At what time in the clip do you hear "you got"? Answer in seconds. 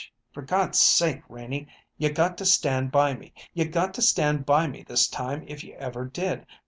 1.99-2.35, 3.53-3.93